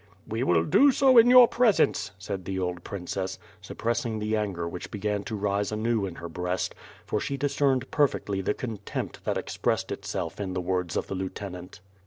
"We 0.27 0.41
will 0.41 0.63
do 0.65 0.91
so 0.91 1.19
in 1.19 1.29
your 1.29 1.47
presence," 1.47 2.09
said 2.17 2.45
the 2.45 2.57
old 2.57 2.83
princess, 2.83 3.37
suppressing 3.61 4.17
the 4.17 4.35
anger 4.35 4.67
which 4.67 4.89
began 4.89 5.23
to 5.25 5.35
rise 5.35 5.71
anew 5.71 6.07
in 6.07 6.15
her 6.15 6.27
breast, 6.27 6.73
for 7.05 7.19
she 7.19 7.37
discerned 7.37 7.91
perfectly 7.91 8.41
the 8.41 8.55
contempt 8.55 9.23
that 9.25 9.37
expressed 9.37 9.91
itself 9.91 10.39
in 10.39 10.53
the 10.53 10.59
words 10.59 10.97
of 10.97 11.05
the 11.05 11.13
lieutenant. 11.13 11.81